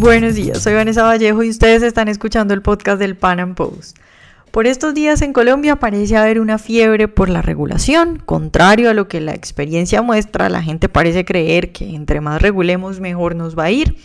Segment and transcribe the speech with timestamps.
[0.00, 3.98] Buenos días, soy Vanessa Vallejo y ustedes están escuchando el podcast del Pan Am Post.
[4.50, 9.08] Por estos días en Colombia parece haber una fiebre por la regulación, contrario a lo
[9.08, 13.64] que la experiencia muestra, la gente parece creer que entre más regulemos mejor nos va
[13.64, 13.98] a ir,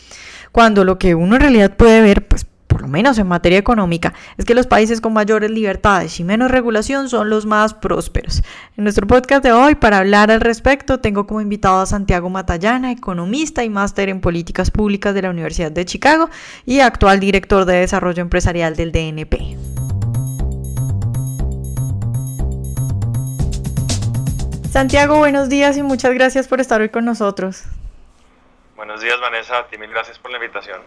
[0.52, 4.14] cuando lo que uno en realidad puede ver, pues por lo menos en materia económica,
[4.38, 8.44] es que los países con mayores libertades y menos regulación son los más prósperos.
[8.78, 12.92] En nuestro podcast de hoy, para hablar al respecto, tengo como invitado a Santiago Matallana,
[12.92, 16.30] economista y máster en políticas públicas de la Universidad de Chicago
[16.66, 19.58] y actual director de desarrollo empresarial del DNP.
[24.76, 27.64] Santiago, buenos días y muchas gracias por estar hoy con nosotros.
[28.76, 29.60] Buenos días, Vanessa.
[29.60, 30.82] A ti mil gracias por la invitación.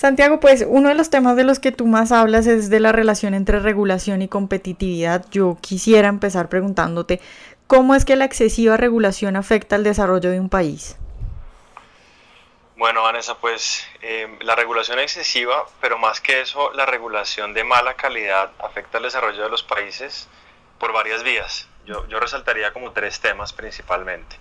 [0.00, 2.90] Santiago, pues uno de los temas de los que tú más hablas es de la
[2.90, 5.26] relación entre regulación y competitividad.
[5.30, 7.20] Yo quisiera empezar preguntándote,
[7.66, 10.96] ¿cómo es que la excesiva regulación afecta al desarrollo de un país?
[12.76, 17.92] Bueno, Vanessa, pues eh, la regulación excesiva, pero más que eso, la regulación de mala
[17.92, 20.28] calidad afecta al desarrollo de los países
[20.78, 21.68] por varias vías.
[21.84, 24.34] Yo, yo resaltaría como tres temas principalmente.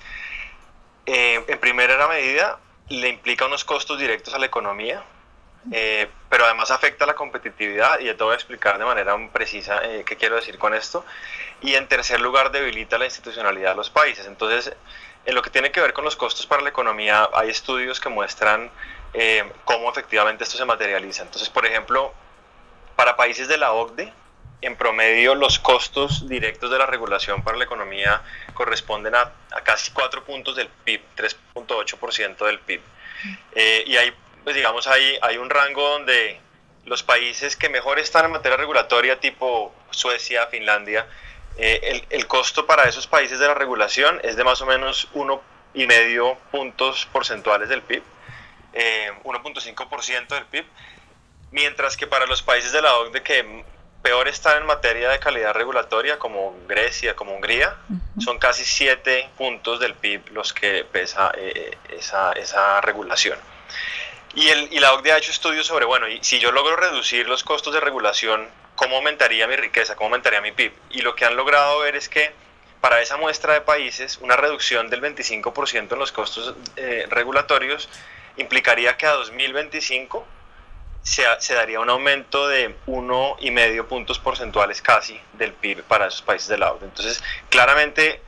[1.06, 5.04] Eh, en primera medida, le implica unos costos directos a la economía,
[5.72, 9.84] eh, pero además afecta la competitividad y ya te voy a explicar de manera precisa
[9.84, 11.06] eh, qué quiero decir con esto.
[11.62, 14.26] Y en tercer lugar, debilita la institucionalidad de los países.
[14.26, 14.74] Entonces,
[15.26, 18.10] en lo que tiene que ver con los costos para la economía, hay estudios que
[18.10, 18.72] muestran
[19.14, 21.24] eh, cómo efectivamente esto se materializa.
[21.24, 22.14] Entonces, por ejemplo,
[22.96, 24.14] para países de la OCDE,
[24.62, 28.22] en promedio los costos directos de la regulación para la economía
[28.54, 32.82] corresponden a, a casi 4 puntos del PIB, 3.8% del PIB.
[33.86, 34.14] y hay
[34.50, 36.40] pues digamos hay, hay un rango donde
[36.86, 41.06] los países que mejor están en materia regulatoria, tipo Suecia, Finlandia,
[41.60, 45.08] eh, el, el, costo para esos países de la regulación es de más o menos
[45.14, 48.02] 1,5 puntos porcentuales del PIB,
[48.74, 50.66] eh, 1.5% del PIB,
[51.52, 53.64] mientras que para los países de la OCDE que
[54.02, 57.78] peor están en materia de calidad regulatoria, como Grecia, como Hungría,
[58.18, 63.38] son casi 7 puntos del PIB los que pesa eh, esa, esa regulación.
[64.36, 67.28] Y, el, y la OCDE ha hecho estudios sobre, bueno, y si yo logro reducir
[67.28, 69.96] los costos de regulación, ¿cómo aumentaría mi riqueza?
[69.96, 70.72] ¿Cómo aumentaría mi PIB?
[70.92, 72.32] Y lo que han logrado ver es que
[72.82, 77.90] para esa muestra de países, una reducción del 25% en los costos eh, regulatorios
[78.38, 80.26] implicaría que a 2025
[81.02, 86.48] se, se, daría un aumento de 1,5 puntos porcentuales casi del PIB para esos países
[86.48, 86.86] de la OCDE.
[86.86, 88.22] Entonces, claramente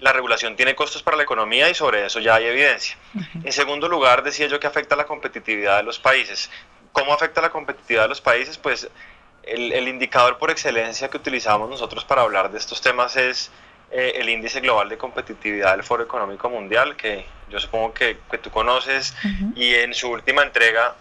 [0.00, 2.96] la regulación tiene costos para la economía y sobre eso ya hay evidencia.
[3.44, 6.50] En segundo lugar, decía yo que afecta la competitividad de los países.
[6.92, 8.58] ¿Cómo afecta la competitividad de los países?
[8.58, 8.88] Pues
[9.42, 13.50] el, el indicador por excelencia que utilizamos nosotros para hablar de estos temas es
[13.92, 18.38] eh, el índice global de competitividad del Foro Económico Mundial, que yo supongo que, que
[18.38, 19.14] tú conoces,
[19.56, 20.94] y en su última entrega,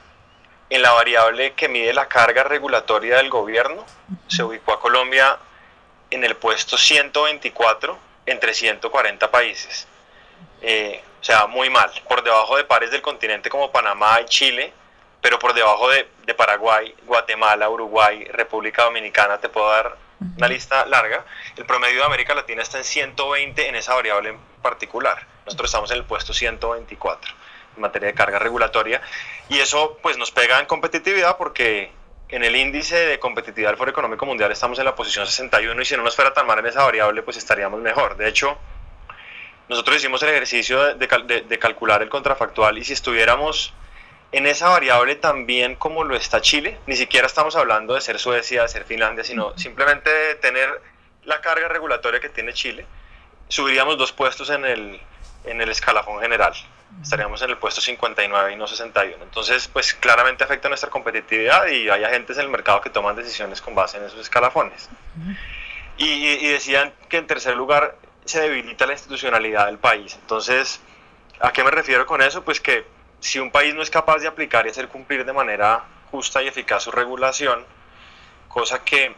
[0.71, 3.85] en la variable que mide la carga regulatoria del gobierno,
[4.27, 5.37] se ubicó a Colombia
[6.09, 9.87] en el puesto 124 entre 140 países.
[10.61, 14.73] Eh, o sea, muy mal, por debajo de pares del continente como Panamá y Chile,
[15.21, 19.97] pero por debajo de, de Paraguay, Guatemala, Uruguay, República Dominicana, te puedo dar
[20.37, 21.25] una lista larga.
[21.55, 25.25] El promedio de América Latina está en 120 en esa variable en particular.
[25.45, 27.33] Nosotros estamos en el puesto 124
[27.75, 29.01] en materia de carga regulatoria
[29.47, 31.91] y eso pues nos pega en competitividad porque
[32.29, 35.85] en el índice de competitividad del Foro Económico Mundial estamos en la posición 61 y
[35.85, 38.17] si no nos fuera tan mal en esa variable, pues estaríamos mejor.
[38.17, 38.57] De hecho,
[39.67, 43.73] nosotros hicimos el ejercicio de, de, de, calcular el contrafactual y si estuviéramos
[44.31, 48.61] en esa variable también como lo está Chile, ni siquiera estamos hablando de ser Suecia,
[48.61, 50.81] de ser Finlandia, sino simplemente de tener
[51.23, 52.85] la carga regulatoria que tiene Chile,
[53.47, 55.01] subiríamos dos puestos en el,
[55.43, 56.53] en el escalafón general
[57.01, 59.23] estaríamos en el puesto 59 y no 61.
[59.23, 63.61] Entonces, pues claramente afecta nuestra competitividad y hay agentes en el mercado que toman decisiones
[63.61, 64.89] con base en esos escalafones.
[65.97, 67.95] Y, y, decían que en tercer lugar
[68.25, 70.17] se debilita la institucionalidad del país.
[70.21, 70.81] Entonces,
[71.39, 72.43] ¿a qué me refiero con eso?
[72.43, 72.85] Pues que
[73.19, 76.47] si un país no es capaz de aplicar y hacer cumplir de manera justa y
[76.47, 77.65] eficaz su regulación,
[78.47, 79.13] cosa que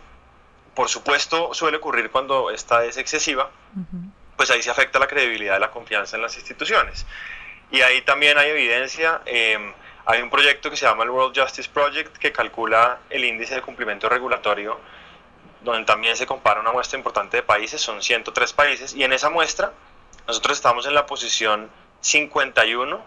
[0.74, 4.12] por supuesto suele ocurrir cuando esta es excesiva, uh -huh.
[4.42, 7.06] Pues ahí se afecta la credibilidad de la confianza en las instituciones.
[7.70, 9.22] Y ahí también hay evidencia.
[9.28, 9.72] Eh,
[10.08, 13.62] hay un proyecto que se llama el World Justice Project que calcula el índice de
[13.62, 14.80] cumplimiento regulatorio,
[15.64, 19.30] donde también se compara una muestra importante de países, son 103 países, y en esa
[19.30, 19.74] muestra
[20.26, 23.00] nosotros estamos en la posición 51,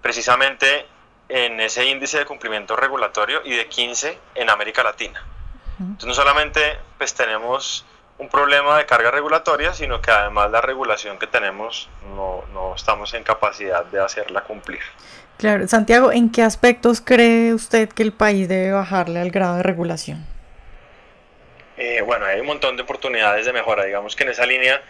[0.00, 0.86] precisamente
[1.28, 5.24] en ese índice de cumplimiento regulatorio y de 15 en América Latina.
[5.80, 7.84] Entonces no solamente pues tenemos
[8.18, 13.14] un problema de carga regulatoria, sino que además la regulación que tenemos no, no estamos
[13.14, 14.80] en capacidad de hacerla cumplir.
[15.38, 19.62] Claro, Santiago, ¿en qué aspectos cree usted que el país debe bajarle al grado de
[19.62, 20.26] regulación?
[21.76, 23.84] Eh, bueno, hay un montón de oportunidades de mejora.
[23.84, 24.82] Digamos que en esa línea,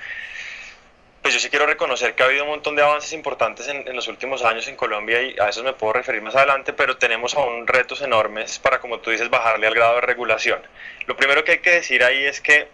[1.20, 3.94] pues yo sí quiero reconocer que ha habido un montón de avances importantes en, en,
[3.94, 7.34] los últimos años en Colombia y a eso me puedo referir más adelante, pero tenemos
[7.34, 10.62] aún retos enormes para, como tú dices, bajarle al grado de regulación.
[11.06, 12.68] Lo primero que hay que decir ahí es que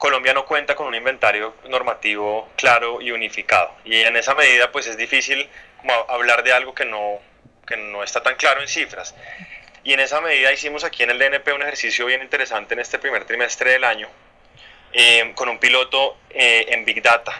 [0.00, 3.70] Colombia no cuenta con un inventario normativo claro y unificado.
[3.84, 5.46] Y en esa medida, pues es difícil
[6.08, 7.18] hablar de algo que no,
[7.66, 9.14] que no está tan claro en cifras.
[9.84, 12.98] Y en esa medida hicimos aquí en el DNP un ejercicio bien interesante en este
[12.98, 14.08] primer trimestre del año,
[14.94, 17.38] eh, con un piloto eh, en Big Data.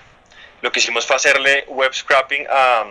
[0.60, 2.84] Lo que hicimos fue hacerle web scrapping a,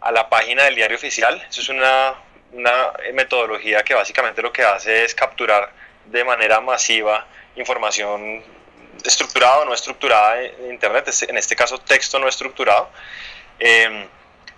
[0.00, 1.46] a la página del diario oficial.
[1.46, 2.14] Eso es una,
[2.52, 5.70] una metodología que básicamente lo que hace es capturar
[6.06, 7.26] de manera masiva
[7.56, 8.42] información
[9.04, 12.90] estructurada o no estructurada en Internet, en este caso texto no estructurado.
[13.58, 14.06] Eh,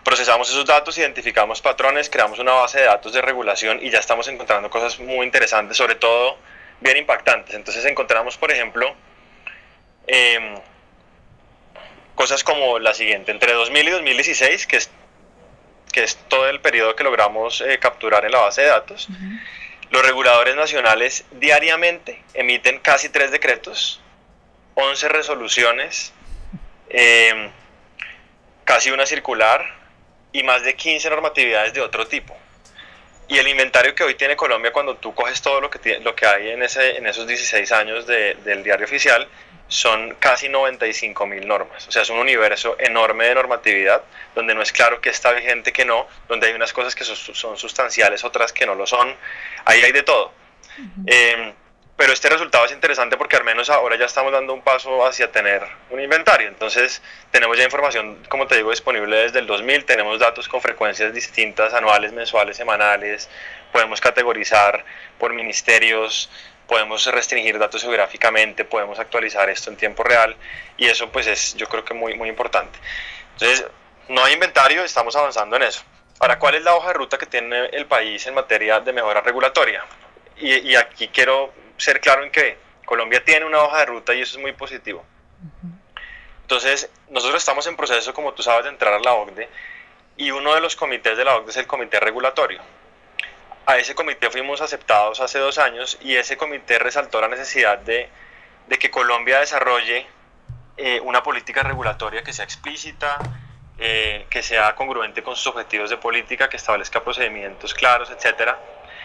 [0.04, 4.28] procesamos esos datos, identificamos patrones, creamos una base de datos de regulación y ya estamos
[4.28, 6.38] encontrando cosas muy interesantes, sobre todo
[6.80, 7.54] bien impactantes.
[7.54, 8.94] Entonces encontramos, por ejemplo,
[10.06, 10.58] em,
[12.14, 14.90] cosas como la siguiente, entre 2000 y 2016, que es,
[15.92, 19.08] que es todo el periodo que logramos eh, capturar en la base de datos,
[19.90, 24.00] los reguladores nacionales diariamente emiten casi tres decretos,
[24.75, 26.12] 11 resoluciones,
[26.90, 27.50] em,
[28.64, 29.64] casi una circular
[30.32, 32.37] y más de 15 normatividades de otro tipo.
[33.29, 36.26] Y el inventario que hoy tiene Colombia, cuando tú coges todo lo que, lo que
[36.26, 39.29] hay en, ese, en esos 16 años del diario oficial,
[39.68, 41.86] son casi 95 mil normas.
[41.86, 44.02] O sea, es un universo enorme de normatividad,
[44.34, 47.56] donde no es claro que está vigente, que no, donde hay unas cosas que son,
[47.56, 49.14] sustanciales, otras que no lo son.
[49.64, 50.32] Ahí hay de todo.
[51.06, 51.52] eh,
[51.98, 55.32] pero este resultado es interesante porque al menos ahora ya estamos dando un paso hacia
[55.32, 56.46] tener un inventario.
[56.46, 61.12] Entonces tenemos ya información, como te digo, disponible desde el 2000, tenemos datos con frecuencias
[61.12, 63.28] distintas, anuales, mensuales, semanales,
[63.72, 64.84] podemos categorizar
[65.18, 66.30] por ministerios,
[66.68, 70.36] podemos restringir datos geográficamente, podemos actualizar esto en tiempo real
[70.76, 72.78] y eso pues es yo creo que muy, muy importante.
[73.32, 73.66] Entonces,
[74.08, 75.82] no hay inventario, estamos avanzando en eso.
[76.20, 79.22] Ahora, ¿cuál es la hoja de ruta que tiene el país en materia de mejora
[79.22, 79.84] regulatoria?
[80.36, 84.20] Y, y aquí quiero ser claro en que Colombia tiene una hoja de ruta y
[84.20, 85.04] eso es muy positivo.
[86.42, 89.48] Entonces, nosotros estamos en proceso, como tú sabes, de entrar a la OCDE
[90.16, 92.60] y uno de los comités de la OCDE es el comité regulatorio.
[93.68, 98.08] A ese comité fuimos aceptados hace dos años y ese comité resaltó la necesidad de,
[98.80, 100.06] que Colombia desarrolle
[100.78, 103.18] eh, una política regulatoria que sea explícita,
[103.76, 108.58] eh, que sea congruente con sus objetivos de política, que establezca procedimientos claros, etcétera,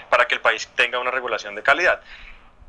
[0.10, 2.00] para que el país tenga una regulación de calidad.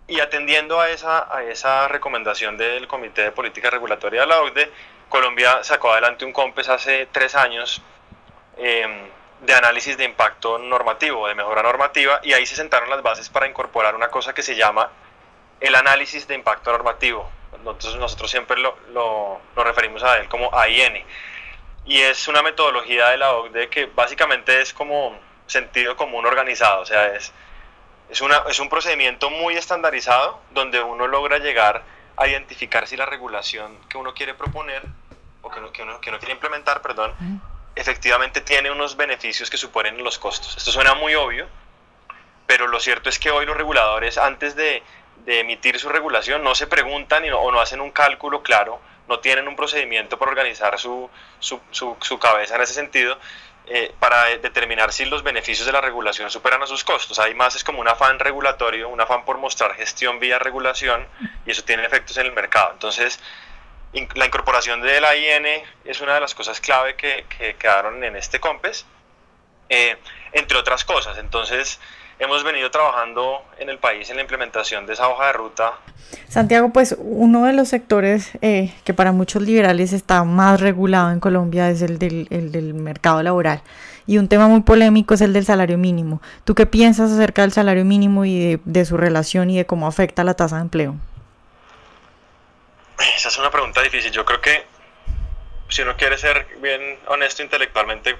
[0.08, 4.68] Y atendiendo a esa, a esa recomendación del Comité de Política Regulatoria de la OCDE,
[5.08, 7.80] Colombia sacó adelante un COMPES hace tres años
[8.58, 13.28] eh, de análisis de impacto normativo, de mejora normativa, y ahí se sentaron las bases
[13.28, 14.90] para incorporar una cosa que se llama
[15.60, 17.30] el análisis de impacto normativo.
[17.62, 21.04] Nosotros, nosotros siempre lo, lo, lo referimos a él como AIN.
[21.86, 26.86] Y es una metodología de la OCDE que básicamente es como sentido común organizado, o
[26.86, 27.32] sea, es
[28.08, 31.82] es, una, es un procedimiento muy estandarizado donde uno logra llegar
[32.16, 34.82] a identificar si la regulación que uno quiere proponer
[35.42, 37.12] o que uno, que uno, que uno quiere implementar, perdón,
[37.74, 40.56] efectivamente tiene unos beneficios que suponen los costos.
[40.56, 41.48] Esto suena muy obvio,
[42.46, 44.82] pero lo cierto es que hoy los reguladores antes de,
[45.24, 48.80] de emitir su regulación no se preguntan y no, o no hacen un cálculo claro,
[49.08, 53.18] no tienen un procedimiento para organizar su, su, su, su cabeza en ese sentido,
[53.66, 57.18] eh, para determinar si los beneficios de la regulación superan a sus costos.
[57.18, 61.06] Además es como un afán regulatorio, un afán por mostrar gestión vía regulación
[61.46, 62.72] y eso tiene efectos en el mercado.
[62.72, 63.20] Entonces,
[64.14, 65.46] la incorporación de la IN
[65.84, 68.86] es una de las cosas clave que, que quedaron en este COMPES,
[69.68, 69.96] eh,
[70.32, 71.18] entre otras cosas.
[71.18, 71.78] Entonces,
[72.18, 75.72] hemos venido trabajando en el país en la implementación de esa hoja de ruta.
[76.28, 81.20] Santiago, pues uno de los sectores eh, que para muchos liberales está más regulado en
[81.20, 83.62] Colombia es el del, el del, mercado laboral.
[84.06, 86.20] Y un tema muy polémico es el del salario mínimo.
[86.44, 89.86] ¿Tú qué piensas acerca del salario mínimo y de, de su relación y de cómo
[89.86, 90.96] afecta la tasa de empleo?
[93.16, 94.10] Esa es una pregunta difícil.
[94.10, 94.64] Yo creo que
[95.68, 98.16] si uno quiere ser bien honesto intelectualmente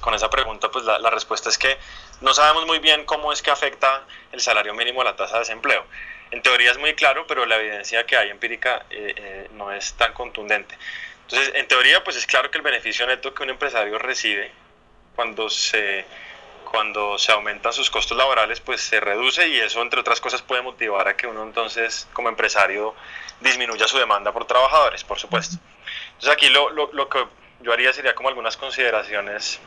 [0.00, 1.76] con esa pregunta, pues la, respuesta es que
[2.20, 5.40] no sabemos muy bien cómo es que afecta el salario mínimo a la tasa de
[5.40, 5.84] desempleo.
[6.30, 9.94] En teoría es muy claro, pero la evidencia que hay empírica eh, eh, no es
[9.94, 10.76] tan contundente.
[11.22, 14.50] Entonces, en teoría, pues es claro que el beneficio neto que un empresario recibe
[15.14, 16.04] cuando se
[16.72, 20.62] cuando se aumentan sus costos laborales, pues se reduce y eso, entre otras cosas, puede
[20.62, 22.94] motivar a que uno entonces, como empresario,
[23.40, 25.58] disminuya su demanda por trabajadores, por supuesto.
[26.14, 27.26] Entonces aquí lo, lo, que
[27.60, 29.60] yo haría sería como algunas consideraciones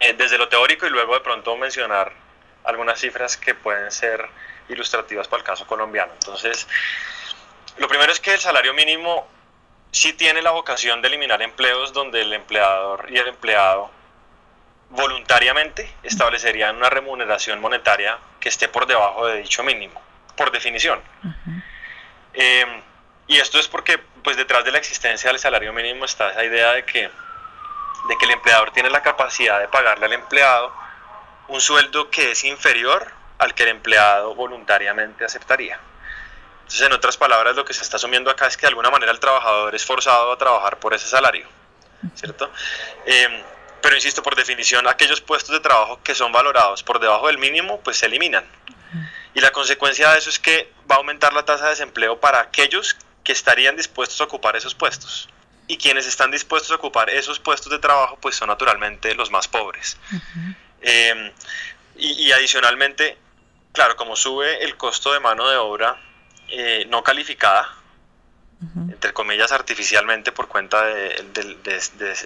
[0.00, 2.12] eh, desde lo teórico y luego de pronto mencionar
[2.64, 4.26] algunas cifras que pueden ser
[4.70, 6.14] ilustrativas para el caso colombiano.
[6.14, 6.66] Entonces,
[7.76, 9.28] lo primero es que el salario mínimo
[9.90, 13.90] sí tiene la vocación de eliminar empleos donde el empleador y el empleado
[14.90, 20.00] voluntariamente establecerían una remuneración monetaria que esté por debajo de dicho mínimo,
[20.36, 21.00] por definición.
[22.32, 22.82] Em,
[23.26, 26.72] y esto es porque pues detrás de la existencia del salario mínimo está esa idea
[26.72, 30.72] de que, de que el empleador tiene la capacidad de pagarle al empleado
[31.48, 35.78] un sueldo que es inferior al que el empleado voluntariamente aceptaría.
[36.58, 39.12] Entonces, en otras palabras, lo que se está asumiendo acá es que de alguna manera
[39.12, 41.46] el trabajador es forzado a trabajar por ese salario,
[42.14, 42.50] ¿cierto?
[43.04, 43.42] Em,
[43.86, 47.80] pero insisto, por definición, aquellos puestos de trabajo que son valorados por debajo del mínimo,
[47.82, 48.44] pues se eliminan.
[49.32, 52.40] Y la consecuencia de eso es que va a aumentar la tasa de desempleo para
[52.40, 55.28] aquellos que estarían dispuestos a ocupar esos puestos.
[55.68, 59.46] Y quienes están dispuestos a ocupar esos puestos de trabajo, pues son naturalmente los más
[59.46, 59.96] pobres.
[60.80, 61.30] Em,
[61.96, 63.16] y, adicionalmente,
[63.70, 65.96] claro, como sube el costo de mano de obra
[66.48, 67.72] eh, no calificada,
[68.60, 71.58] entre comillas, artificialmente por cuenta de,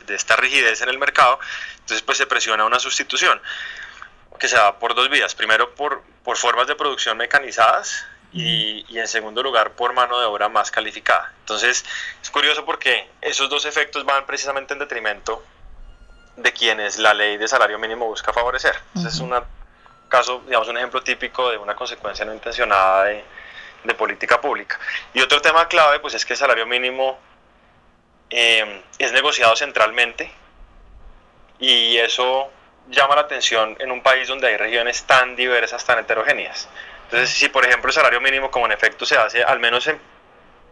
[0.09, 1.41] esta rigidez en el mercado,
[1.81, 3.41] entonces pues se presiona una sustitución
[4.39, 5.35] que se da por dos vías.
[5.35, 10.27] Primero por, por formas de producción mecanizadas y, y, en segundo lugar por mano de
[10.27, 11.33] obra más calificada.
[11.41, 11.85] Entonces
[12.23, 15.45] es curioso porque esos dos efectos van precisamente en detrimento
[16.37, 18.77] de quienes la ley de salario mínimo busca favorecer.
[18.95, 19.35] Entonces es un
[20.09, 23.25] caso, digamos, un ejemplo típico de una consecuencia no intencionada de,
[23.85, 24.79] de política pública.
[25.15, 27.19] Y otro tema clave, pues es que el salario mínimo
[28.31, 30.31] eh, es negociado centralmente
[31.59, 32.51] y eso
[32.89, 36.69] llama la atención en un país donde hay regiones tan diversas, tan heterogéneas.
[37.05, 40.01] Entonces, si por ejemplo el salario mínimo como en efecto se hace, al menos en,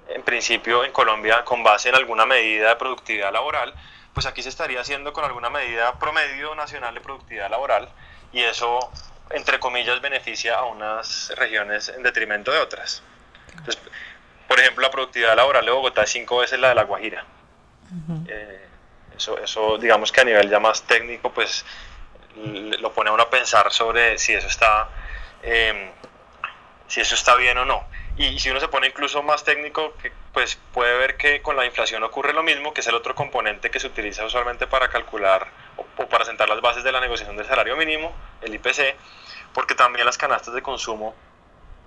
[0.09, 3.75] en principio en Colombia, con base en alguna medida de productividad laboral,
[4.15, 7.89] pues aquí se estaría haciendo con alguna medida promedio nacional de productividad laboral
[8.33, 8.91] y eso
[9.31, 13.03] entre comillas, beneficia a unas regiones en detrimento de otras.
[13.51, 13.79] Entonces,
[14.47, 17.25] por ejemplo, la productividad laboral de Bogotá es cinco veces la de La Guajira.
[18.29, 18.67] Eh,
[19.17, 21.65] eso, eso, digamos que a nivel ya más técnico, pues
[22.37, 24.89] lo pone a uno a pensar sobre si eso está,
[25.43, 25.91] em,
[26.87, 27.85] si eso está bien o no.
[28.17, 29.95] Y si uno se pone incluso más técnico,
[30.33, 33.71] pues puede ver que con la inflación ocurre lo mismo, que es el otro componente
[33.71, 35.49] que se utiliza usualmente para calcular
[35.97, 38.97] o para sentar las bases de la negociación del salario mínimo, el IPC,
[39.53, 41.15] porque también las canastas de consumo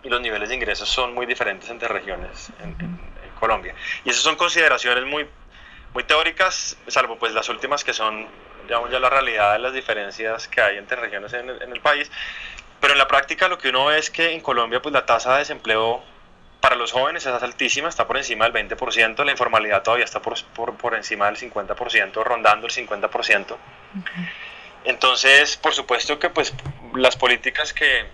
[0.03, 3.73] y los niveles de ingresos son muy diferentes entre regiones en, Colombia.
[4.05, 5.27] Y esas son consideraciones muy,
[5.95, 8.27] muy teóricas, salvo pues las últimas que son,
[8.67, 11.81] digamos, ya la realidad de las diferencias que hay entre regiones en el, en el
[11.81, 12.11] país.
[12.79, 15.33] Pero en la práctica lo que uno ve es que en Colombia pues la tasa
[15.33, 16.03] de desempleo
[16.61, 20.41] para los jóvenes es altísima, está por encima del 20%, la informalidad todavía está por,
[20.53, 23.57] por, por encima del 50%, rondando el 50%.
[24.83, 26.53] Entonces, por supuesto que pues
[26.95, 28.05] las políticas que,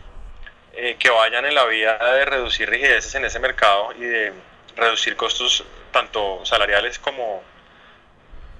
[0.73, 4.33] eh, que vayan en la vía de reducir rigideces en ese mercado y de
[4.77, 7.43] reducir costos tanto salariales como,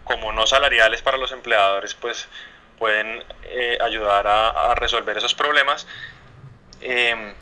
[0.04, 2.28] como no salariales para los empleadores, pues
[2.78, 5.88] pueden eh, ayudar a, resolver esos problemas.
[6.82, 7.34] Eh,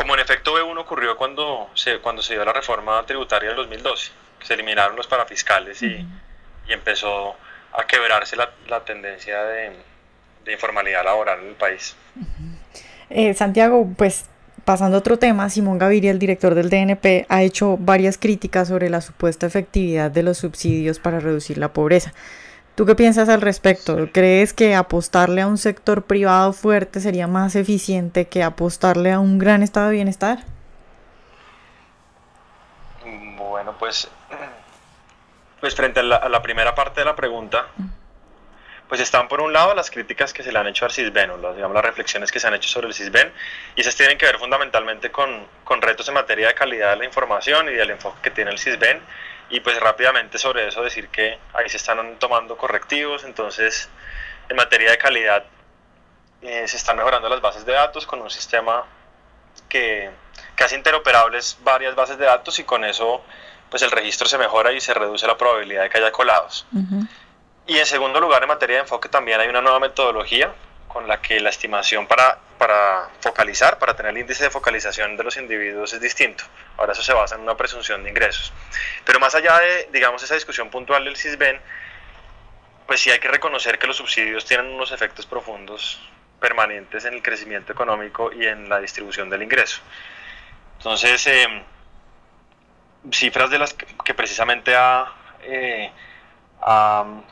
[0.00, 4.12] como en efecto B1 ocurrió cuando se, cuando se dio la reforma tributaria del 2012,
[4.42, 6.06] se eliminaron los parafiscales y,
[6.66, 7.36] y empezó
[7.74, 9.72] a quebrarse la, la tendencia de,
[10.46, 11.94] de, informalidad laboral en el país.
[13.10, 14.24] Eh, Santiago, pues
[14.64, 18.88] pasando a otro tema, Simón Gaviria, el director del DNP, ha hecho varias críticas sobre
[18.88, 22.14] la supuesta efectividad de los subsidios para reducir la pobreza.
[22.74, 24.08] ¿Tú qué piensas al respecto?
[24.12, 29.38] ¿Crees que apostarle a un sector privado fuerte sería más eficiente que apostarle a un
[29.38, 30.38] gran estado de bienestar?
[33.36, 34.08] Bueno, pues,
[35.60, 37.66] pues frente a la, primera parte de la pregunta,
[38.88, 41.36] pues están por un lado las críticas que se le han hecho al CISBEN, o
[41.36, 43.30] las, digamos, las reflexiones que se han hecho sobre el CISBEN,
[43.76, 47.04] y esas tienen que ver fundamentalmente con, con retos en materia de calidad de la
[47.04, 49.02] información y del enfoque que tiene el CISBEN
[49.50, 53.88] y pues rápidamente sobre eso decir que ahí se están tomando correctivos, entonces
[54.48, 55.44] en materia de calidad
[56.42, 58.84] eh, se están mejorando las bases de datos con un sistema
[59.68, 60.10] que,
[60.56, 63.22] que hace interoperables varias bases de datos y con eso
[63.70, 66.66] pues el registro se mejora y se reduce la probabilidad de que haya colados.
[67.66, 70.52] Y en segundo lugar, en materia de enfoque también hay una nueva metodología
[70.88, 75.24] con la que la estimación para, para focalizar, para tener el índice de focalización de
[75.24, 76.44] los individuos es distinto.
[76.76, 78.52] Ahora eso se basa en una presunción de ingresos.
[79.06, 81.58] Pero más allá de, digamos, esa discusión puntual del CISBEN,
[82.86, 86.06] pues sí hay que reconocer que los subsidios tienen unos efectos profundos
[86.38, 89.80] permanentes en el crecimiento económico y en la distribución del ingreso.
[90.76, 91.62] Entonces, em,
[93.10, 95.10] cifras de las que, precisamente ha,
[95.44, 95.90] eh,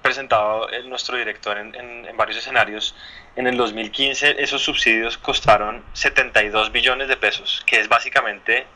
[0.03, 2.95] presentado nuestro director en, varios escenarios,
[3.37, 8.67] en el 2015 esos subsidios costaron 72 billones de pesos, que es básicamente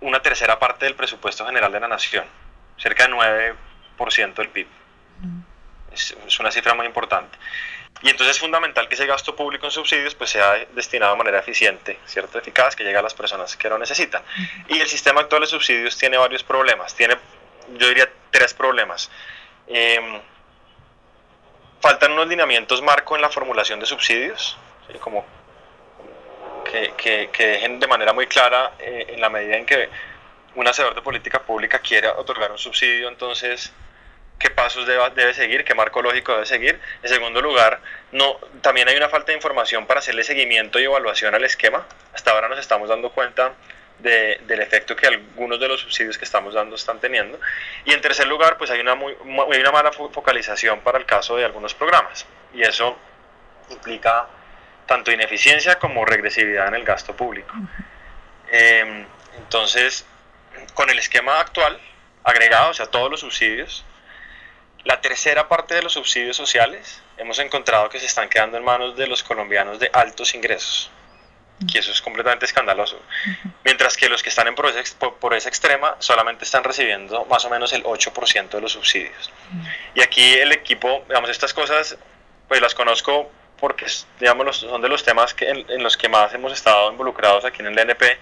[0.00, 2.24] una tercera parte del presupuesto general de la nación,
[2.76, 4.68] cerca del 9% del PIB.
[5.92, 7.36] es una cifra muy importante.
[8.02, 11.40] Y entonces es fundamental que ese gasto público en subsidios pues sea destinado de manera
[11.40, 12.38] eficiente, ¿cierto?
[12.38, 14.22] Eficaz, que llegue a las personas que lo necesitan.
[14.68, 16.94] Y el sistema actual de subsidios tiene varios problemas.
[16.94, 17.16] Tiene,
[17.76, 19.10] yo diría, tres problemas.
[19.66, 20.20] Em,
[21.80, 24.56] faltan unos lineamientos marco en la formulación de subsidios,
[25.00, 25.24] como
[26.64, 29.88] que, que, que, dejen de manera muy clara eh, en la medida en que
[30.54, 33.72] un hacedor de política pública quiera otorgar un subsidio, entonces
[34.38, 36.80] qué pasos debe, debe, seguir, qué marco lógico debe seguir.
[37.02, 37.80] En segundo lugar,
[38.12, 41.86] no, también hay una falta de información para hacerle seguimiento y evaluación al esquema.
[42.14, 43.52] Hasta ahora nos estamos dando cuenta
[43.98, 47.40] de, del efecto que algunos de los subsidios que estamos dando están teniendo.
[47.84, 49.14] Y en tercer lugar, pues hay una, muy,
[49.52, 52.26] hay una mala focalización para el caso de algunos programas.
[52.54, 52.96] Y eso
[53.70, 54.26] implica
[54.86, 57.54] tanto ineficiencia como regresividad en el gasto público.
[58.50, 60.06] Eh, entonces,
[60.74, 61.78] con el esquema actual,
[62.24, 63.84] agregado, o sea, todos los subsidios,
[64.84, 68.96] la tercera parte de los subsidios sociales hemos encontrado que se están quedando en manos
[68.96, 70.90] de los colombianos de altos ingresos,
[71.66, 73.00] que eso es completamente escandaloso.
[73.64, 77.82] Mientras que los que están en pobreza, extrema solamente están recibiendo más o menos el
[77.82, 79.32] 8% de los subsidios.
[79.94, 81.96] Y aquí el equipo, digamos, estas cosas,
[82.46, 83.86] pues las conozco porque
[84.20, 87.66] digamos, son de los temas que, en, los que más hemos estado involucrados aquí en
[87.66, 88.18] el NP,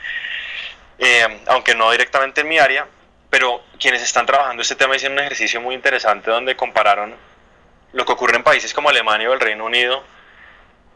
[0.98, 2.86] eh, aunque no directamente en mi área,
[3.28, 7.14] pero quienes están trabajando este tema hicieron un ejercicio muy interesante donde compararon
[7.92, 10.02] lo que ocurre en países como Alemania o el Reino Unido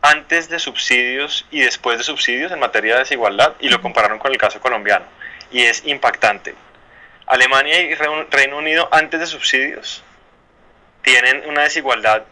[0.02, 4.32] antes de subsidios y después de subsidios en materia de desigualdad y lo compararon con
[4.32, 5.04] el caso colombiano.
[5.50, 6.54] Y es impactante.
[7.26, 10.02] Alemania y Reino Unido antes de subsidios
[11.02, 12.24] tienen una desigualdad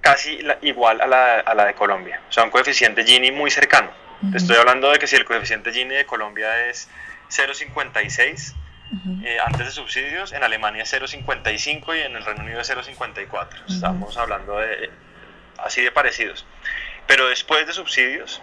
[0.00, 2.20] casi igual a la, a la de Colombia.
[2.28, 3.90] O sea, un coeficiente Gini muy cercano.
[4.34, 6.88] estoy hablando de que si el coeficiente Gini de Colombia es
[7.30, 8.54] 0,56,
[9.22, 13.48] eh, antes de subsidios, en Alemania 0,55 y en el Reino Unido 0,54.
[13.68, 14.90] Estamos hablando de
[15.58, 16.46] así de parecidos.
[17.08, 18.40] Pero después de subsidios,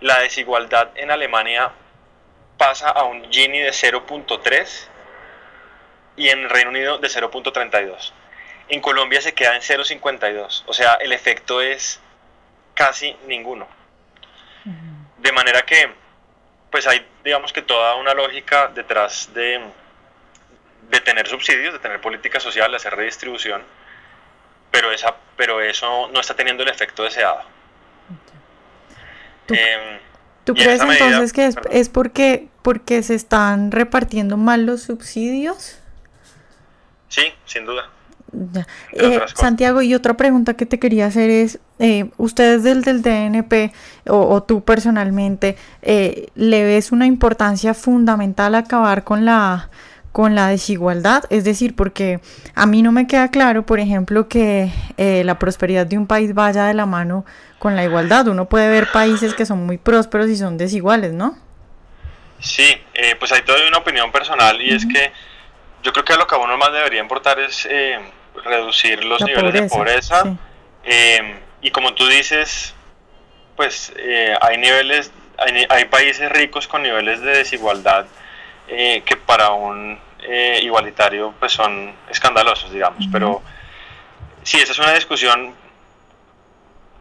[0.00, 1.70] la desigualdad en Alemania
[2.58, 4.88] pasa a un Gini de 0.3
[6.16, 8.12] y en el Reino Unido de 0.32.
[8.68, 12.00] En Colombia se queda en 0.52, o sea, el efecto es
[12.74, 13.66] casi ninguno.
[15.18, 15.90] De manera que
[16.70, 19.60] pues hay, digamos que toda una lógica detrás de,
[20.90, 23.62] de tener subsidios, de tener política social, de hacer redistribución,
[24.72, 27.57] pero, esa, pero eso no está teniendo el efecto deseado.
[29.46, 35.78] ¿Tú, em, crees entonces que es, porque, porque se están repartiendo mal los subsidios?
[37.08, 37.88] Sí, sin duda.
[38.92, 43.72] Eh, Santiago, y otra pregunta que te quería hacer es, eh, ustedes del, del DNP
[44.06, 49.70] o, tú personalmente, eh, ¿le ves una importancia fundamental acabar con la,
[50.12, 51.24] con la desigualdad?
[51.30, 52.20] Es decir, porque
[52.54, 56.66] a mí no me queda claro, por ejemplo, que la prosperidad de un país vaya
[56.66, 57.24] de la mano
[57.58, 58.28] con la igualdad.
[58.28, 61.36] Uno puede ver países que son muy prósperos y son desiguales, ¿no?
[62.40, 62.80] Sí,
[63.18, 65.12] pues hay toda una opinión personal y es que
[65.82, 67.66] yo creo que lo que a uno más debería importar es
[68.44, 70.36] reducir los niveles de pobreza.
[70.84, 72.74] Eh, y como tú dices,
[73.56, 75.10] pues eh, hay niveles,
[75.68, 78.06] hay, países ricos con niveles de desigualdad
[78.68, 79.98] eh, que para un
[80.60, 83.06] igualitario pues son escandalosos, digamos.
[83.12, 83.42] Pero
[84.42, 85.54] sí, esa es una discusión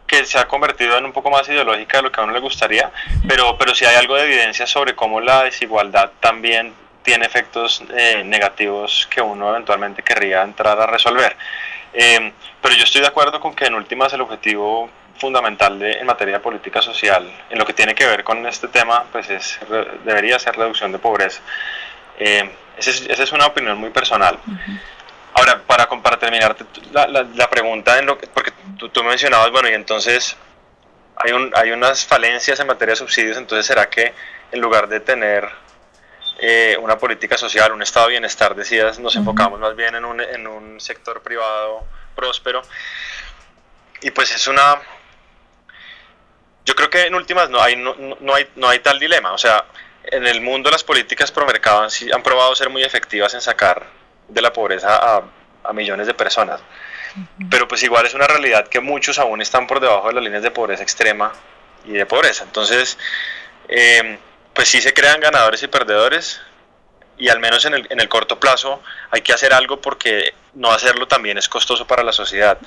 [0.08, 2.40] que se ha convertido en un poco más ideológica de lo que a uno le
[2.40, 2.90] gustaría,
[3.28, 8.24] pero, pero sí hay algo de evidencia sobre cómo la desigualdad también tiene efectos eh,
[8.26, 11.36] negativos que uno eventualmente querría entrar a resolver.
[11.94, 16.06] Eh, pero yo estoy de acuerdo con que en últimas el objetivo fundamental de, en
[16.06, 19.60] materia de política social, en lo que tiene que ver con este tema, pues es,
[20.06, 21.42] debería ser reducción de pobreza.
[22.20, 24.38] Eh, esa, es, una opinión muy personal.
[25.34, 26.56] Ahora, para, para terminar
[26.92, 30.38] la, la, pregunta, en lo porque tú, tú, mencionabas, bueno, y entonces
[31.16, 34.14] hay, un, hay unas falencias en materia de subsidios, entonces será que
[34.52, 35.50] en lugar de tener
[36.40, 40.22] eh, una política social, un estado de bienestar, decías, nos enfocamos más bien en un,
[40.22, 41.84] en un sector privado
[42.16, 42.62] próspero.
[44.02, 44.80] Y pues es una...
[46.64, 49.32] Yo creo que en últimas no hay, no, no hay, no hay tal dilema.
[49.32, 49.66] O sea,
[50.04, 53.88] en el mundo las políticas pro mercado han, han probado ser muy efectivas en sacar
[54.28, 55.24] de la pobreza a,
[55.64, 56.62] a millones de personas.
[57.50, 60.44] Pero pues igual es una realidad que muchos aún están por debajo de las líneas
[60.44, 61.34] de pobreza extrema
[61.86, 62.44] y de pobreza.
[62.44, 62.98] Entonces,
[63.68, 64.18] eh,
[64.54, 66.42] pues sí se crean ganadores y perdedores,
[67.18, 70.72] y al menos en el, en el, corto plazo hay que hacer algo porque no
[70.72, 72.58] hacerlo también es costoso para la sociedad.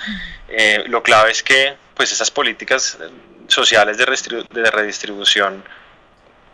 [0.48, 2.98] Eh, lo clave es que pues esas políticas
[3.46, 5.62] sociales de, de, redistribución,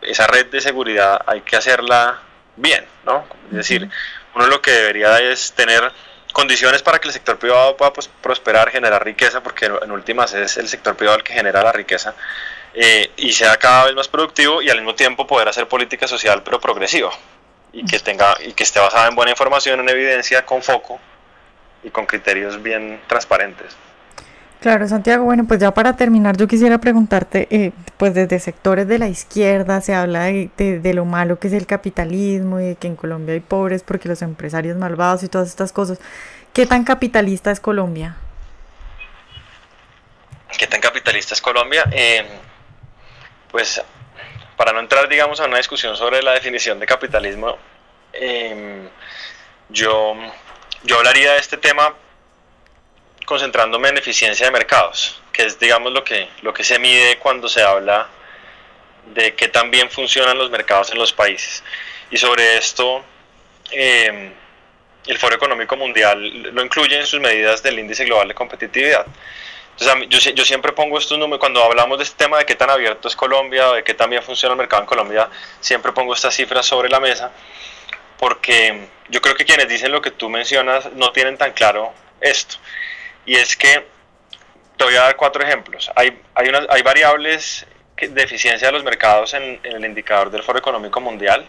[0.01, 2.19] esa red de seguridad hay que hacerla
[2.55, 3.25] bien, ¿no?
[3.51, 3.89] Es decir,
[4.35, 5.91] uno lo que debería es tener
[6.37, 10.57] condiciones para que el sector privado pueda pues, prosperar, generar riqueza, porque en últimas es
[10.57, 12.13] el sector privado el que genera la riqueza,
[12.75, 16.43] eh, y sea cada vez más productivo y al mismo tiempo poder hacer política social
[16.43, 17.09] pero progresiva
[17.73, 20.99] y que tenga y que esté basada en buena información, en evidencia, con foco
[21.83, 23.75] y con criterios bien transparentes.
[24.59, 28.97] Claro, Santiago, bueno, pues ya para terminar yo quisiera preguntarte, eh, pues desde sectores de
[28.97, 32.95] la izquierda se habla de, lo malo que es el capitalismo y de que en
[32.95, 35.99] Colombia hay pobres porque los empresarios malvados y todas estas cosas.
[36.53, 38.17] ¿Qué tan capitalista es Colombia?
[40.57, 41.83] ¿Qué tan capitalista es Colombia?
[41.91, 42.25] Eh,
[43.51, 43.79] pues
[44.55, 47.57] para no entrar, digamos, a una discusión sobre la definición de capitalismo,
[48.11, 48.89] em,
[49.69, 50.15] yo,
[50.83, 51.93] yo hablaría de este tema
[53.27, 57.49] concentrándome en eficiencia de mercados, que es, digamos, lo que, lo que se mide cuando
[57.49, 58.07] se habla
[59.13, 61.61] de qué tan bien funcionan los mercados en los países.
[62.09, 63.03] Y sobre esto,
[63.71, 64.31] em,
[65.05, 69.05] el Foro Económico Mundial lo incluye en sus medidas del índice global de competitividad.
[69.77, 73.09] Entonces, yo, siempre pongo estos números, cuando hablamos de este tema de qué tan abierto
[73.09, 76.33] es Colombia, o de qué tan bien funciona el mercado en Colombia, siempre pongo estas
[76.33, 77.33] cifras sobre la mesa,
[78.17, 82.55] porque yo creo que quienes dicen lo que tú mencionas no tienen tan claro esto.
[83.27, 83.85] Y es que,
[84.77, 85.91] te voy a dar cuatro ejemplos.
[85.95, 90.59] Hay, hay, unas, hay variables de eficiencia de los mercados en, el indicador del Foro
[90.59, 91.45] Económico Mundial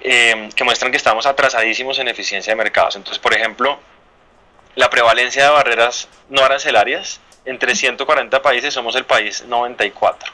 [0.00, 2.96] eh, que muestran que estamos atrasadísimos en eficiencia de mercados.
[2.96, 3.78] Entonces, por ejemplo,
[4.76, 10.32] la prevalencia de barreras no arancelarias, entre 140 países somos el país 94.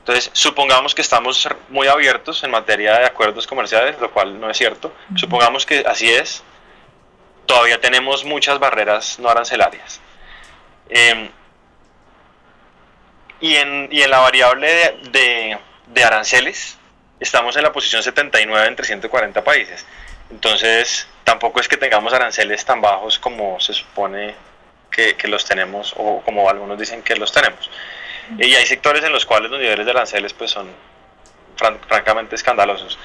[0.00, 4.56] Entonces, supongamos que estamos muy abiertos en materia de acuerdos comerciales, lo cual no es
[4.56, 4.92] cierto.
[5.16, 6.42] Supongamos que así es.
[7.50, 10.00] Todavía tenemos muchas barreras no arancelarias.
[10.88, 11.28] Em,
[13.40, 15.58] y, en, y, en, la variable de, de,
[15.88, 16.78] de, aranceles,
[17.18, 19.84] estamos en la posición 79 entre 140 países.
[20.30, 24.36] Entonces, tampoco es que tengamos aranceles tan bajos como se supone
[24.88, 27.68] que, los tenemos o como algunos dicen que los tenemos.
[28.38, 30.70] Y hay sectores en los cuales los niveles de aranceles pues son
[31.88, 32.96] francamente escandalosos.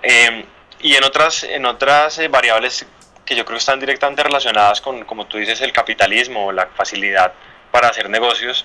[0.00, 0.46] Em,
[0.80, 2.86] y en otras, en otras eh, variables
[3.24, 6.66] que yo creo que están directamente relacionadas con, como tú dices, el capitalismo o la
[6.66, 7.32] facilidad
[7.70, 8.64] para hacer negocios,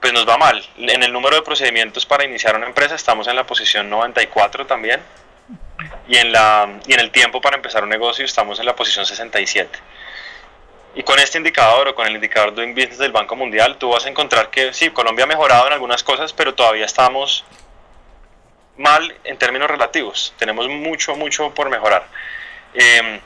[0.00, 0.62] pues nos va mal.
[0.76, 5.00] En el número de procedimientos para iniciar una empresa estamos en la posición 94 también
[6.06, 9.06] y en, la, y en el tiempo para empezar un negocio estamos en la posición
[9.06, 9.78] 67.
[10.94, 14.06] Y con este indicador o con el indicador Doing Business del Banco Mundial, tú vas
[14.06, 17.44] a encontrar que sí, Colombia ha mejorado en algunas cosas, pero todavía estamos
[18.76, 20.34] mal en términos relativos.
[20.38, 22.06] Tenemos mucho, mucho por mejorar.
[22.74, 23.20] Em,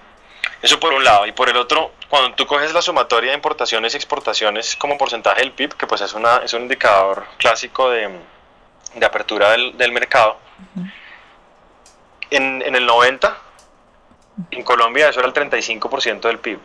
[0.62, 1.26] eso por un lado.
[1.26, 5.40] Y por el otro, cuando tú coges la sumatoria de importaciones y exportaciones como porcentaje
[5.40, 8.08] del PIB, que pues es, una, es un indicador clásico de,
[8.94, 10.38] de apertura del, del mercado,
[12.30, 13.36] en, en el 90,
[14.52, 16.60] en Colombia eso era el 35% del PIB.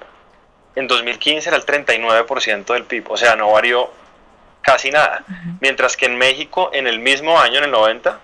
[0.75, 3.91] En 2015 era el 39% del PIB, o sea, no varió
[4.61, 5.23] casi nada.
[5.59, 8.19] Mientras que en México, en el mismo año, en el 90,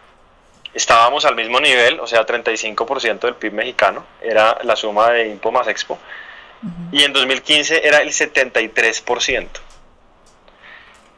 [0.74, 5.52] estábamos al mismo nivel, o sea, 35% del PIB mexicano, era la suma de Impo
[5.52, 6.00] más Expo,
[6.92, 9.48] y en 2015 era el 73%.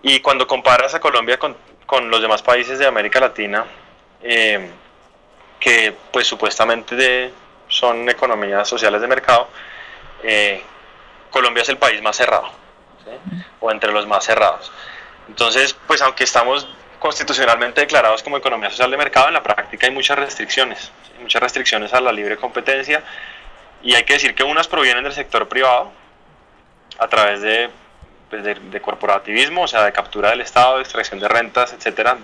[0.02, 3.66] Y cuando comparas a Colombia con, con los demás países de América Latina,
[4.22, 4.70] eh,
[5.60, 7.32] que pues supuestamente
[7.68, 9.48] son economías sociales de mercado,
[10.24, 10.62] eh,
[11.32, 12.50] Colombia es el país más cerrado,
[13.60, 14.72] o entre los más cerrados.
[15.28, 16.68] Entonces, pues aunque estamos
[17.00, 21.94] constitucionalmente declarados como economía social de mercado, en la práctica hay muchas restricciones, muchas restricciones
[21.94, 23.04] a la libre competencia,
[23.82, 25.92] y hay que decir que unas provienen del sector privado,
[26.98, 27.70] a través de,
[28.30, 32.18] pues, de, corporativismo, o sea, de captura del Estado, de extracción de rentas, etcétera,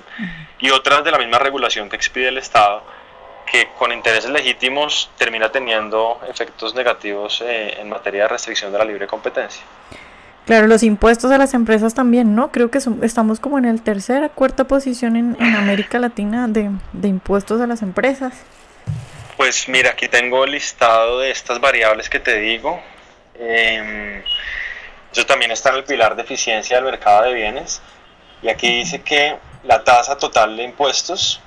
[0.60, 2.84] y otras de la misma regulación que expide el Estado,
[3.46, 8.86] que con intereses legítimos termina teniendo efectos negativos eh, en materia de restricción de la
[8.86, 9.64] libre competencia.
[10.46, 12.52] Claro, los impuestos a las empresas también, ¿no?
[12.52, 16.72] Creo que estamos como en el tercera, cuarta posición en, América Latina de,
[17.08, 18.34] impuestos a las empresas.
[19.38, 22.82] Pues mira, aquí tengo el listado de estas variables que te digo.
[23.36, 24.24] Eh,
[25.12, 27.82] eso también está en el pilar de eficiencia del mercado de bienes.
[28.42, 31.42] Y aquí dice que la tasa total de impuestos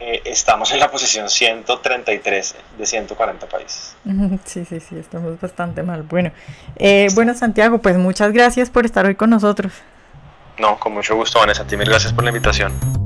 [0.00, 3.96] eh, estamos en la posición 133 de 140 países.
[4.44, 6.02] Sí, sí, sí, estamos bastante mal.
[6.02, 6.32] Bueno,
[6.76, 9.72] eh, bueno Santiago, pues muchas gracias por estar hoy con nosotros.
[10.58, 11.62] No, con mucho gusto, Vanessa.
[11.62, 12.99] A ti mil gracias por la invitación.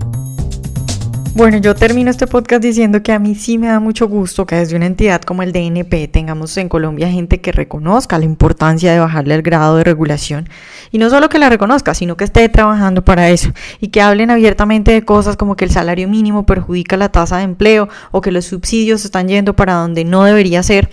[1.44, 4.55] Bueno, yo termino este podcast diciendo que a mí sí me da mucho gusto que
[4.55, 9.01] desde una entidad como el DNP tengamos en Colombia gente que reconozca la importancia de
[9.01, 10.49] bajarle el grado de regulación.
[10.92, 14.31] Y no solo que la reconozca, sino que esté trabajando para eso y que hablen
[14.31, 18.31] abiertamente de cosas como que el salario mínimo perjudica la tasa de empleo o que
[18.31, 20.88] los subsidios están yendo para donde no debería ser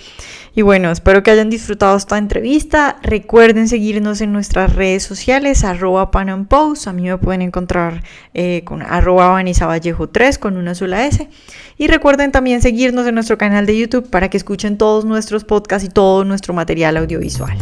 [0.54, 2.98] y bueno, espero que hayan disfrutado esta entrevista.
[3.04, 6.88] Recuerden seguirnos en nuestras redes sociales, arroba Post.
[6.88, 11.30] A mí me pueden encontrar eh, con arroba Vanessa Vallejo 3 con una sola S.
[11.78, 15.88] Y recuerden también seguirnos en nuestro canal de YouTube para que escuchen todos nuestros podcasts
[15.88, 17.58] y todo nuestro material audiovisual.